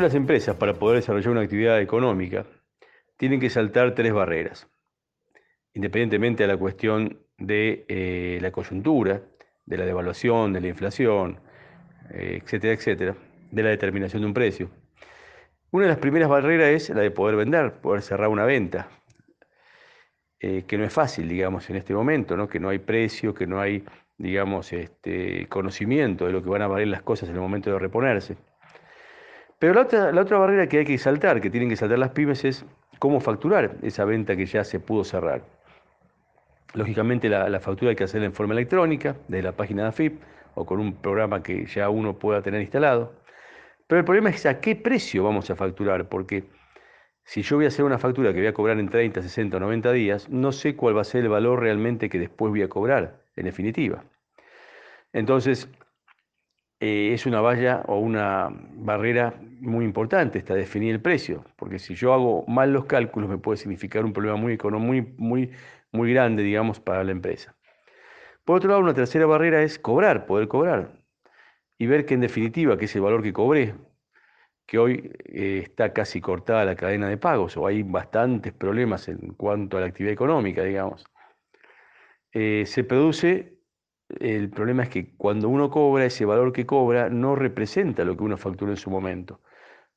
[0.00, 2.46] Las empresas, para poder desarrollar una actividad económica,
[3.18, 4.66] tienen que saltar tres barreras,
[5.74, 9.20] independientemente de la cuestión de eh, la coyuntura,
[9.66, 11.40] de la devaluación, de la inflación,
[12.14, 13.14] eh, etcétera, etcétera,
[13.50, 14.70] de la determinación de un precio.
[15.70, 18.88] Una de las primeras barreras es la de poder vender, poder cerrar una venta,
[20.38, 23.60] eh, que no es fácil, digamos, en este momento, que no hay precio, que no
[23.60, 23.84] hay,
[24.16, 27.78] digamos, este, conocimiento de lo que van a valer las cosas en el momento de
[27.78, 28.38] reponerse.
[29.60, 32.46] Pero la otra, la barrera que hay que saltar, que tienen que saltar las pymes,
[32.46, 32.64] es
[32.98, 35.42] cómo facturar esa venta que ya se pudo cerrar.
[36.72, 40.22] Lógicamente la, factura hay que hacerla en forma electrónica, de la página de AFIP,
[40.54, 43.12] o con un programa que ya uno pueda tener instalado.
[43.86, 46.44] Pero el problema es a qué precio vamos a facturar, porque
[47.24, 49.60] si yo voy a hacer una factura que voy a cobrar en 30, 60 o
[49.60, 52.68] 90 días, no sé cuál va a ser el valor realmente que después voy a
[52.68, 54.04] cobrar, en definitiva.
[55.12, 55.68] Entonces,
[56.80, 61.94] eh, es una valla o una barrera muy importante esta definir el precio, porque si
[61.94, 65.50] yo hago mal los cálculos me puede significar un problema muy, muy, muy,
[65.92, 67.54] muy grande, digamos, para la empresa.
[68.44, 70.92] Por otro lado, una tercera barrera es cobrar, poder cobrar,
[71.78, 73.74] y ver que en definitiva, que es el valor que cobré,
[74.66, 79.34] que hoy eh, está casi cortada la cadena de pagos, o hay bastantes problemas en
[79.34, 81.04] cuanto a la actividad económica, digamos,
[82.32, 83.59] eh, se produce
[84.18, 88.24] el problema es que cuando uno cobra, ese valor que cobra no representa lo que
[88.24, 89.40] uno facturó en su momento,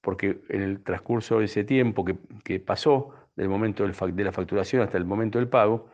[0.02, 4.98] porque en el transcurso de ese tiempo que, pasó, del momento de la facturación hasta
[4.98, 5.88] el momento del pago,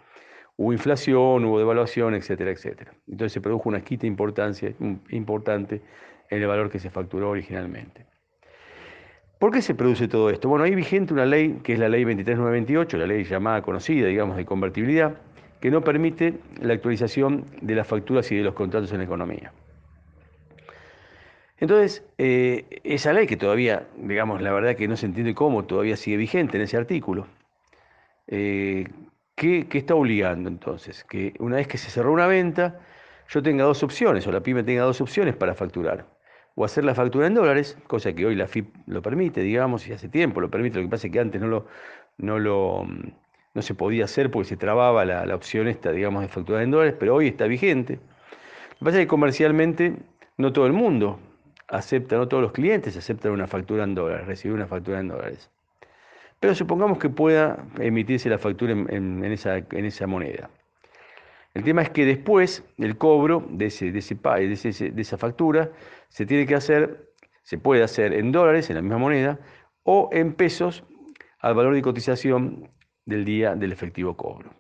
[0.58, 2.92] hubo inflación, hubo devaluación, etcétera, etcétera.
[3.08, 4.74] Entonces se produjo una quita importancia,
[5.10, 5.82] importante
[6.30, 8.06] en el valor que se facturó originalmente.
[9.40, 10.50] ¿Por qué se produce todo esto?
[10.50, 14.36] Bueno, hay vigente una ley que es la ley 23928, la ley llamada conocida, digamos,
[14.36, 15.16] de convertibilidad,
[15.60, 19.52] que no permite la actualización de las facturas y de los contratos en la economía.
[21.58, 25.98] Entonces, eh, esa ley que todavía, digamos, la verdad que no se entiende cómo, todavía
[25.98, 27.28] sigue vigente en ese artículo,
[28.28, 28.88] eh,
[29.36, 31.04] ¿qué, está obligando entonces?
[31.04, 32.80] Que una vez que se cerró una venta,
[33.28, 36.08] yo tenga dos opciones, o la pyme tenga dos opciones para facturar.
[36.56, 39.94] O hacer la factura en dólares, cosa que hoy la FIP lo permite, digamos, y
[39.94, 41.68] hace tiempo lo permite, lo que pasa es que antes no lo,
[42.18, 42.86] no lo,
[43.54, 46.96] no se podía hacer porque se trababa la, opción esta, digamos, de facturar en dólares,
[47.00, 47.96] pero hoy está vigente.
[47.96, 49.98] Lo que pasa es que comercialmente
[50.38, 51.20] no todo el mundo
[51.68, 55.50] acepta, no todos los clientes aceptan una factura en dólares, recibir una factura en dólares.
[56.40, 60.50] Pero supongamos que pueda emitirse la factura en, esa, en esa, moneda.
[61.54, 65.72] El tema es que después el cobro de, ese, de, ese, de esa factura
[66.08, 67.10] se tiene que hacer,
[67.44, 69.40] se puede hacer en dólares, en la misma moneda,
[69.84, 70.86] o en pesos
[71.40, 72.70] al valor de cotización
[73.10, 74.54] del día del efectivo cobro.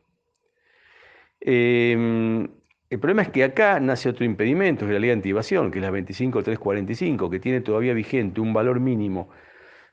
[1.39, 2.47] Em,
[2.89, 5.79] el problema es que acá nace otro impedimento, que es la ley de antivación, que
[5.79, 9.29] es la 25345, que tiene todavía vigente un valor mínimo,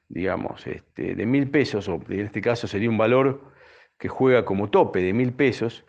[0.08, 3.52] digamos, este, de mil pesos, o en este caso sería un valor
[3.98, 5.84] que juega como tope de mil pesos,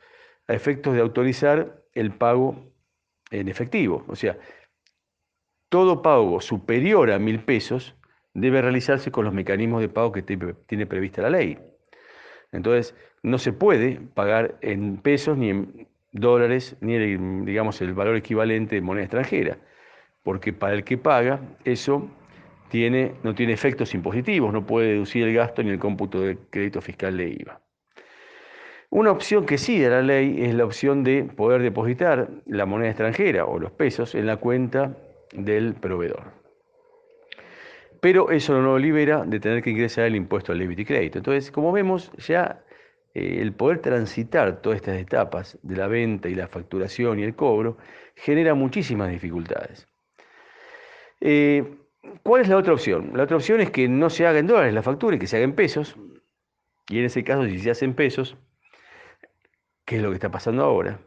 [0.47, 2.73] a efectos de autorizar el pago
[3.31, 4.05] en efectivo.
[4.07, 4.37] O sea,
[5.69, 7.95] todo pago superior a mil pesos
[8.33, 11.57] debe realizarse con los mecanismos de pago que tiene prevista la ley.
[12.51, 18.15] Entonces, no se puede pagar en pesos ni en dólares, ni el, digamos el valor
[18.15, 19.57] equivalente de moneda extranjera,
[20.23, 22.09] porque para el que paga eso
[22.69, 26.81] tiene, no tiene efectos impositivos, no puede deducir el gasto ni el cómputo de crédito
[26.81, 27.61] fiscal de IVA.
[28.89, 32.89] Una opción que sí da la ley es la opción de poder depositar la moneda
[32.89, 34.95] extranjera o los pesos en la cuenta
[35.33, 36.46] del proveedor
[38.01, 41.17] pero eso no lo libera de tener que ingresar el impuesto al débito y crédito.
[41.19, 42.63] Entonces, como vemos, ya
[43.13, 47.35] eh, el poder transitar todas estas etapas de la venta y la facturación y el
[47.35, 47.77] cobro
[48.15, 49.87] genera muchísimas dificultades.
[51.21, 51.77] Eh,
[52.23, 53.11] ¿Cuál es la otra opción?
[53.15, 55.37] La otra opción es que no se haga en dólares la factura y que se
[55.37, 55.97] haga en pesos.
[56.89, 58.37] Y en ese caso, si se hace en pesos,
[59.85, 60.99] ¿qué es lo que está pasando ahora?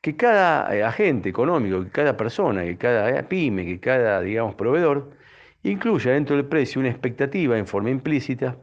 [0.00, 5.12] Que cada eh, agente económico, que cada persona, que cada pyme, que cada, digamos, proveedor,
[5.62, 8.58] incluya dentro del precio una expectativa en forma implícita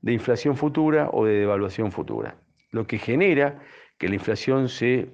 [0.00, 2.36] de inflación futura o de devaluación futura,
[2.70, 3.60] lo que genera
[3.98, 5.10] que la inflación se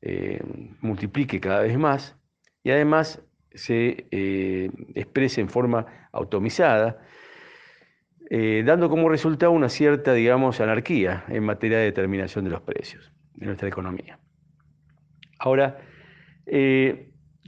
[0.00, 0.40] eh,
[0.80, 2.16] multiplique cada vez más
[2.62, 3.22] y además
[3.52, 7.02] se eh, exprese en forma automizada,
[8.30, 13.12] eh, dando como resultado una cierta, digamos, anarquía en materia de determinación de los precios
[13.34, 14.18] de nuestra economía.
[15.38, 15.78] Ahora,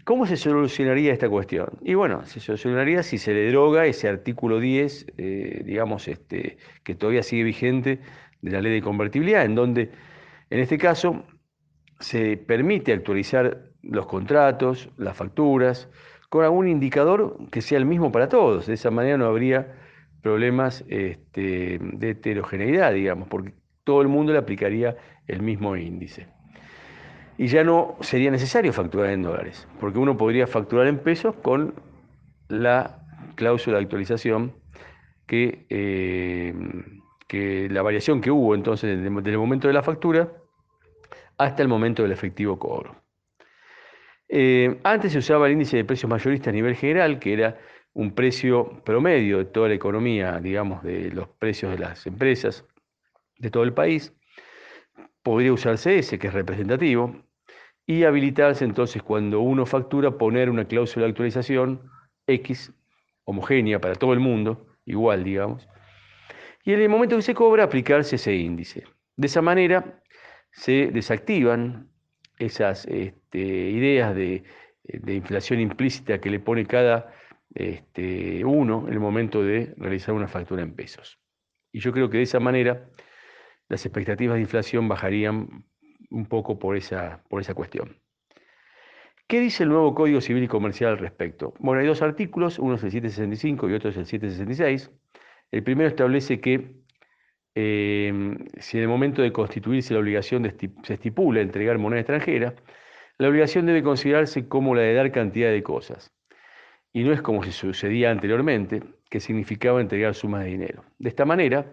[0.05, 1.79] ¿Cómo se solucionaría esta cuestión?
[1.83, 6.95] Y bueno, se solucionaría si se le droga ese artículo 10, eh, digamos, este, que
[6.95, 8.01] todavía sigue vigente
[8.43, 9.91] de la ley de convertibilidad, en donde,
[10.51, 11.25] en este caso,
[12.01, 15.89] se permite actualizar los contratos, las facturas,
[16.29, 18.67] con algún indicador que sea el mismo para todos.
[18.67, 19.75] De esa manera no habría
[20.21, 23.55] problemas este, de heterogeneidad, digamos, porque
[23.85, 24.97] todo el mundo le aplicaría
[25.27, 26.27] el mismo índice.
[27.37, 31.75] Y ya no sería necesario facturar en dólares, porque uno podría facturar en pesos con
[32.49, 33.05] la
[33.35, 34.55] cláusula de actualización
[35.27, 36.55] que, eh,
[37.27, 40.31] que la variación que hubo entonces desde el momento de la factura
[41.39, 42.97] hasta el momento del efectivo cobro.
[44.29, 47.59] Eh, antes se usaba el índice de precios mayoristas a nivel general, que era
[47.93, 52.65] un precio promedio de toda la economía, digamos, de los precios de las empresas
[53.39, 54.13] de todo el país.
[55.25, 57.25] Podría usarse ese, que es representativo,
[57.87, 61.91] y habilitarse entonces cuando uno factura poner una cláusula de actualización
[62.29, 62.73] X,
[63.25, 65.67] homogénea para todo el mundo, igual, digamos,
[66.65, 68.85] y en el momento que se cobra aplicarse ese índice.
[69.17, 70.03] De esa manera
[70.51, 71.91] se desactivan
[72.39, 74.45] esas este, ideas de,
[75.07, 77.13] inflación implícita que le pone cada
[77.55, 81.19] este, uno en el momento de realizar una factura en pesos.
[81.73, 82.89] Y yo creo que de esa manera
[83.69, 85.65] las expectativas de inflación bajarían
[86.11, 87.99] un poco por esa, por esa cuestión.
[89.27, 91.55] ¿Qué dice el nuevo Código Civil y Comercial al respecto?
[91.59, 94.91] Bueno, hay dos artículos, uno es el 765 y otro es el 766.
[95.51, 96.85] El primero establece que
[97.55, 100.43] Em, si en el momento de constituirse la obligación
[100.83, 102.55] se estipula entregar moneda extranjera,
[103.19, 106.13] la obligación debe considerarse como la de dar cantidad de cosas.
[106.93, 110.85] Y no es como se sucedía anteriormente, que significaba entregar sumas de dinero.
[110.99, 111.67] De esta manera,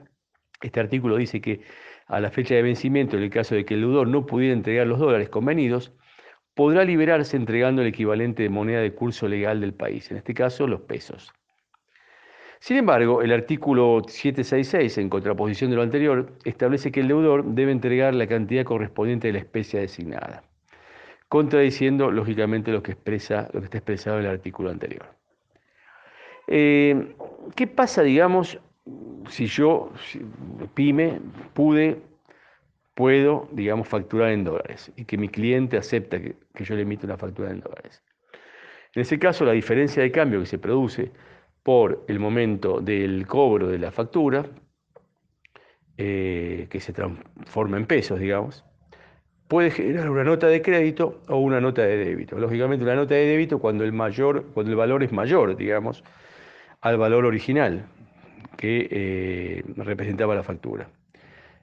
[0.67, 1.61] este artículo dice que
[2.07, 4.87] a la fecha de vencimiento, en el caso de que el deudor no pudiera entregar
[4.87, 5.93] los dólares convenidos,
[6.53, 10.67] podrá liberarse entregando el equivalente de moneda de curso legal del país, en este caso
[10.67, 11.31] los pesos.
[12.59, 17.71] Sin embargo, el artículo 766, en contraposición de lo anterior, establece que el deudor debe
[17.71, 20.43] entregar la cantidad correspondiente de la especie designada,
[21.27, 25.07] contradiciendo lógicamente lo que, expresa, lo que está expresado en el artículo anterior.
[26.45, 27.15] Eh,
[27.55, 28.59] ¿Qué pasa, digamos,
[29.29, 29.91] si yo,
[30.73, 31.19] pyme,
[31.53, 32.01] pude,
[32.93, 37.05] puedo, digamos, facturar en dólares y que mi cliente acepta que, que yo le emita
[37.05, 38.03] una factura en dólares?
[38.93, 41.11] En ese caso, la diferencia de cambio que se produce
[41.63, 44.45] por el momento del cobro de la factura,
[45.97, 48.65] eh, que se transforma en pesos, digamos,
[49.47, 52.39] puede generar una nota de crédito o una nota de débito.
[52.39, 56.03] Lógicamente una nota de débito cuando el, mayor, cuando el valor es mayor, digamos,
[56.81, 57.85] al valor original
[58.61, 60.89] que eh, representaba la factura.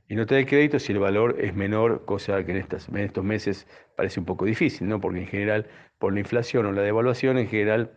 [0.09, 3.67] Y nota de crédito si el valor es menor, cosa que en, estos meses
[3.97, 5.00] parece un poco difícil, ¿no?
[5.00, 5.67] porque en general,
[5.99, 7.93] por la inflación o la devaluación, en general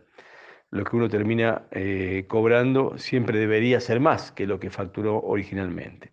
[0.70, 6.10] lo que uno termina eh, cobrando siempre debería ser más que lo que facturó originalmente.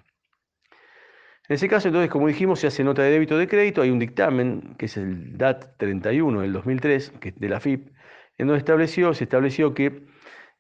[1.50, 4.00] En ese caso, entonces, como dijimos, se hace nota de débito de crédito, hay un
[4.00, 7.90] dictamen, que es el DAT 31 del 2003, que de la FIP,
[8.38, 10.04] en donde estableció, se estableció que,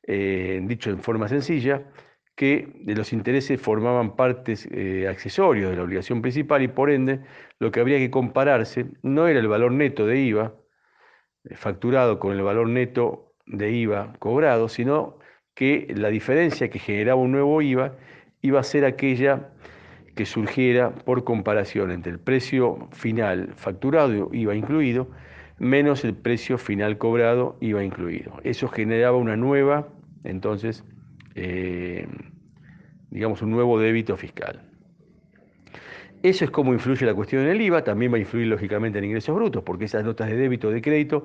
[0.03, 1.83] eh, dicho en forma sencilla,
[2.39, 7.19] que los intereses formaban partes eh, accesorios de la obligación principal y por ende
[7.59, 10.53] lo que habría que compararse no era el valor neto de IVA
[11.55, 15.19] facturado con el valor neto de IVA cobrado, sino
[15.53, 17.97] que la diferencia que generaba un nuevo IVA
[18.41, 19.49] iba a ser aquella
[20.15, 25.09] que surgiera por comparación entre el precio final facturado, IVA incluido,
[25.57, 28.39] menos el precio final cobrado, IVA incluido.
[28.45, 29.89] Eso generaba una nueva,
[30.23, 30.85] entonces,
[31.41, 32.07] eh,
[33.09, 34.61] digamos, un nuevo débito fiscal.
[36.21, 39.05] Eso es cómo influye la cuestión en el IVA, también va a influir lógicamente en
[39.05, 41.23] ingresos brutos, porque esas notas de débito o de crédito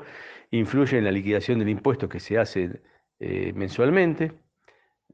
[0.53, 2.81] influyen en la liquidación del impuesto que se hace
[3.19, 4.33] eh, mensualmente,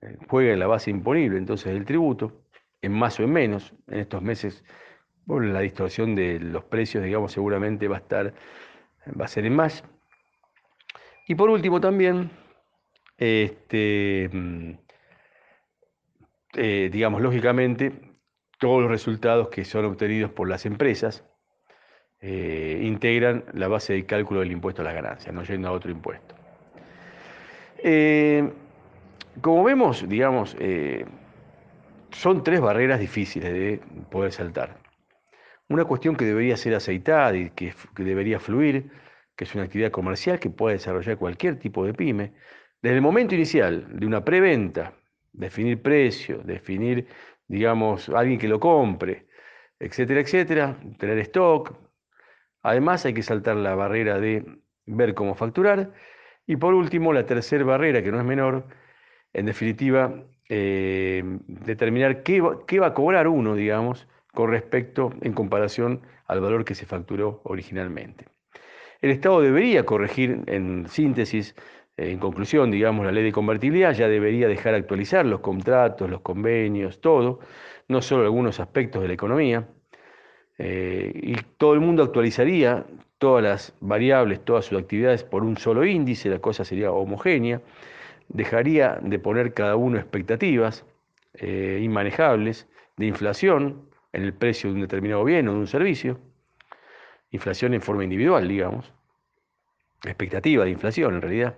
[0.03, 2.45] eh, juega en la base imponible entonces del tributo,
[2.83, 4.65] en más o en menos, en estos meses,
[5.25, 8.35] bueno, la distorsión de los precios, digamos, seguramente va a estar,
[9.19, 9.83] va a ser en más.
[11.27, 12.31] Y por último también,
[13.17, 14.73] este, mm,
[16.55, 17.93] eh, digamos, lógicamente,
[18.59, 21.25] todos los resultados que son obtenidos por las empresas
[22.21, 25.91] eh, integran la base de cálculo del impuesto a las ganancias, no yendo a otro
[25.91, 26.35] impuesto.
[27.79, 28.51] Eh,
[29.41, 30.57] como vemos, digamos,
[32.11, 33.81] son tres barreras difíciles de
[34.11, 34.77] poder saltar.
[35.69, 38.91] Una cuestión que debería ser aceitada y que, que debería fluir,
[39.37, 42.35] que es una actividad comercial que puede desarrollar cualquier tipo de pyme,
[42.83, 44.95] desde el momento inicial de una preventa,
[45.33, 47.07] definir precio, definir
[47.51, 49.27] digamos, alguien que lo compre,
[49.81, 51.75] etcétera, etcétera, tener stock.
[52.63, 54.45] Además hay que saltar la barrera de
[54.87, 55.93] ver cómo facturar.
[56.47, 58.67] Y por último, la tercera barrera, que no es menor,
[59.33, 60.15] en definitiva,
[60.49, 66.65] eh, determinar qué qué va a cobrar uno, digamos, con respecto en comparación al valor
[66.65, 68.27] que se facturó originalmente.
[69.01, 71.57] El Estado debería corregir, en síntesis,
[72.09, 77.01] en conclusión, digamos, la ley de convertibilidad ya debería dejar actualizar los contratos, los convenios,
[77.01, 77.41] todo,
[77.89, 79.69] no solo algunos aspectos de la economía,
[80.57, 82.87] eh, y todo el mundo actualizaría
[83.19, 87.61] todas las variables, todas sus actividades por un solo índice, la cosa sería homogénea,
[88.29, 90.87] dejaría de poner cada uno expectativas
[91.35, 92.67] eh, inmanejables
[92.97, 96.19] de inflación en el precio de un determinado bien o de un servicio,
[97.31, 98.93] inflación en forma individual, digamos,
[100.05, 101.57] expectativa de inflación en realidad.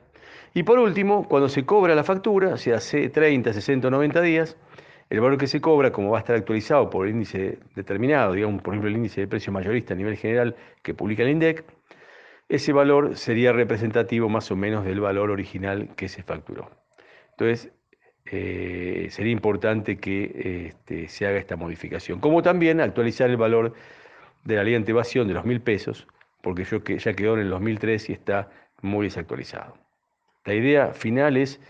[0.55, 4.57] Y por último, cuando se cobra la factura, sea hace 30, 60 o 90 días,
[5.09, 8.63] el valor que se cobra, como va a estar actualizado por el índice determinado, digamos,
[8.63, 11.65] por ejemplo, el índice de precio mayorista a nivel general que publica el INDEC,
[12.49, 16.71] ese valor sería representativo más o menos del valor original que se facturó.
[17.31, 17.73] Entonces,
[18.27, 22.21] eh, sería importante que este, se haga esta modificación.
[22.21, 23.73] Como también actualizar el valor
[24.45, 26.07] de la ley de antevasión de los mil pesos,
[26.43, 28.51] porque yo ya quedó en el 2003 y está
[28.83, 29.77] muy desactualizado.
[30.45, 31.61] La idea final es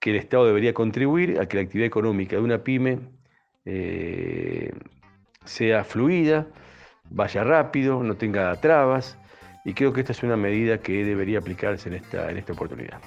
[0.00, 3.00] que el Estado debería contribuir a que la actividad económica de una pyme
[3.66, 4.72] eh,
[5.44, 6.46] sea fluida,
[7.10, 9.18] vaya rápido, no tenga trabas,
[9.64, 13.00] y creo que esta es una medida que debería aplicarse en esta, en esta oportunidad.